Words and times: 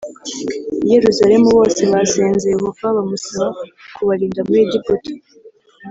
i 0.85 0.87
Yerusalemu 0.93 1.47
bose 1.57 1.81
basenze 1.91 2.45
Yehova 2.55 2.85
bamusaba 2.97 3.49
kubarinda 3.95 4.39
muri 4.47 4.59
Egiputa 4.65 5.09